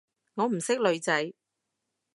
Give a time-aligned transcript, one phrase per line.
[0.33, 1.31] 我唔識女仔